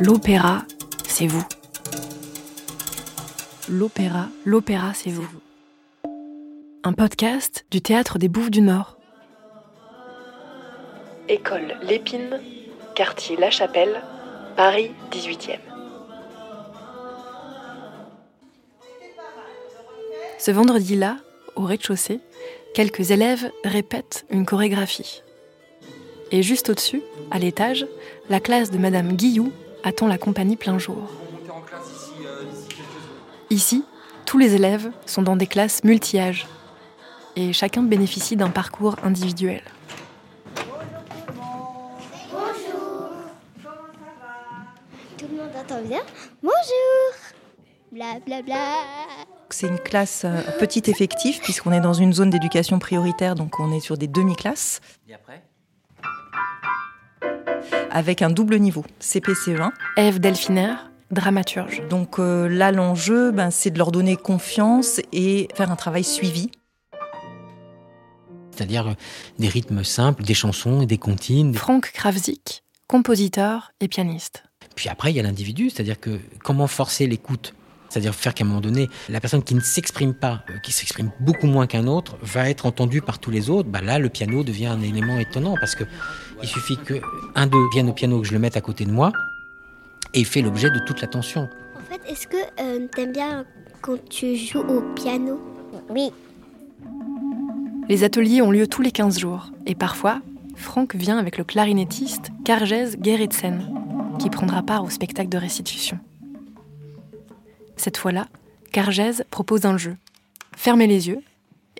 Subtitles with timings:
[0.00, 0.62] L'opéra,
[1.06, 1.44] c'est vous.
[3.68, 5.28] L'opéra, l'opéra, c'est vous.
[6.82, 8.96] Un podcast du théâtre des Bouffes du Nord.
[11.28, 12.40] École Lépine,
[12.94, 14.02] quartier La Chapelle,
[14.56, 15.58] Paris 18e.
[20.38, 21.18] Ce vendredi-là,
[21.54, 22.20] au rez-de-chaussée,
[22.74, 25.22] quelques élèves répètent une chorégraphie.
[26.32, 27.86] Et juste au-dessus, à l'étage,
[28.30, 29.52] la classe de Madame Guillou
[29.84, 31.08] attend la compagnie plein jour.
[33.50, 33.84] Ici,
[34.24, 36.46] tous les élèves sont dans des classes multi-âges
[37.36, 39.62] et chacun bénéficie d'un parcours individuel.
[42.30, 43.10] Bonjour.
[45.18, 46.00] Tout le monde entend bien
[46.42, 47.12] Bonjour.
[47.92, 48.76] Bla bla bla.
[49.50, 53.70] C'est une classe euh, petit effectif puisqu'on est dans une zone d'éducation prioritaire, donc on
[53.70, 54.80] est sur des demi-classes.
[55.08, 55.42] Et après?
[57.92, 59.70] Avec un double niveau, CPCE1.
[59.96, 60.74] Eve Delphiner,
[61.10, 61.82] dramaturge.
[61.88, 66.50] Donc euh, là, l'enjeu, ben, c'est de leur donner confiance et faire un travail suivi.
[68.50, 68.94] C'est-à-dire euh,
[69.38, 71.54] des rythmes simples, des chansons et des comptines.
[71.54, 74.44] Franck Kravzik, compositeur et pianiste.
[74.74, 77.54] Puis après, il y a l'individu, c'est-à-dire que comment forcer l'écoute
[77.92, 81.10] c'est-à-dire faire qu'à un moment donné, la personne qui ne s'exprime pas, euh, qui s'exprime
[81.20, 83.68] beaucoup moins qu'un autre, va être entendue par tous les autres.
[83.68, 85.84] Bah là, le piano devient un élément étonnant parce que
[86.42, 86.94] il suffit que
[87.34, 89.12] un d'eux vienne au piano, que je le mette à côté de moi,
[90.14, 91.48] et il fait l'objet de toute l'attention.
[91.76, 93.44] En fait, est-ce que euh, t'aimes bien
[93.82, 95.38] quand tu joues au piano?
[95.90, 96.12] Oui.
[97.90, 100.22] Les ateliers ont lieu tous les 15 jours, et parfois,
[100.56, 103.68] Franck vient avec le clarinettiste Karjez Geritsen,
[104.18, 105.98] qui prendra part au spectacle de restitution.
[107.82, 108.28] Cette fois-là,
[108.70, 109.96] Cargèse propose un jeu.
[110.56, 111.18] Fermer les yeux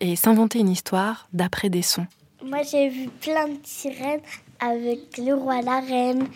[0.00, 2.09] et s'inventer une histoire d'après des sons.
[2.44, 4.20] Moi, j'ai vu plein de sirènes
[4.59, 6.27] avec le roi, la reine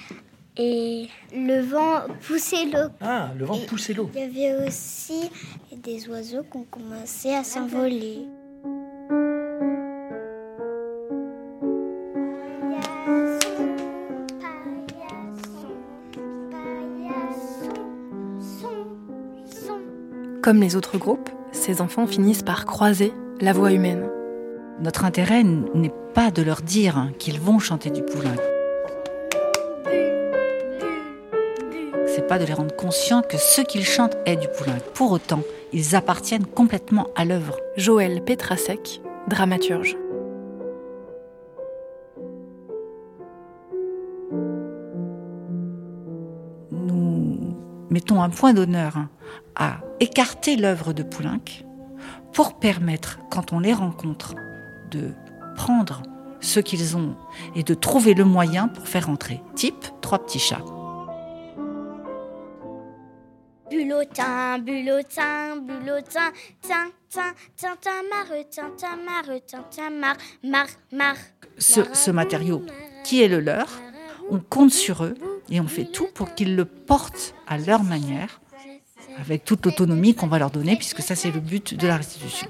[0.56, 2.90] et le vent poussait l'eau.
[3.00, 4.08] Ah, le vent poussait l'eau.
[4.14, 5.32] Il y avait aussi
[5.72, 8.20] des oiseaux qui ont commencé à s'envoler.
[20.46, 24.08] Comme les autres groupes, ces enfants finissent par croiser la voix humaine.
[24.78, 28.36] Notre intérêt n'est pas de leur dire qu'ils vont chanter du poulain.
[32.06, 34.78] C'est pas de les rendre conscients que ce qu'ils chantent est du poulain.
[34.94, 35.42] Pour autant,
[35.72, 37.58] ils appartiennent complètement à l'œuvre.
[37.76, 39.96] Joël Petrasek, dramaturge.
[46.70, 47.56] Nous
[47.90, 49.08] mettons un point d'honneur
[49.54, 51.64] à écarter l'œuvre de Poulenc
[52.32, 54.34] pour permettre, quand on les rencontre,
[54.90, 55.12] de
[55.56, 56.02] prendre
[56.40, 57.16] ce qu'ils ont
[57.54, 59.40] et de trouver le moyen pour faire entrer.
[59.54, 60.64] Type trois petits chats.
[63.70, 66.30] Bulotin, bulotin, bulotin,
[66.62, 66.90] tin,
[67.56, 67.72] tin,
[70.42, 71.16] marre, marre.
[71.58, 72.62] Ce, ce matériau
[73.02, 73.68] qui est le leur,
[74.30, 75.14] on compte sur eux
[75.50, 78.40] et on fait tout pour qu'ils le portent à leur manière
[79.20, 82.48] avec toute l'autonomie qu'on va leur donner, puisque ça c'est le but de la restitution.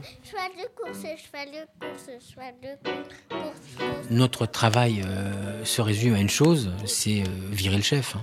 [4.11, 8.17] Notre travail euh, se résume à une chose, c'est euh, virer le chef.
[8.17, 8.23] Hein.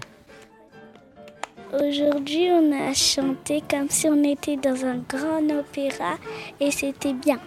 [1.73, 6.17] Aujourd'hui, on a chanté comme si on était dans un grand opéra
[6.59, 7.39] et c'était bien.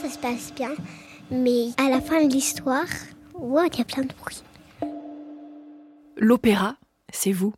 [0.00, 0.72] Ça se passe bien,
[1.30, 2.86] mais à la fin de l'histoire,
[3.34, 4.42] wow, il y a plein de bruit.
[6.16, 6.76] L'opéra,
[7.14, 7.54] c'est vous.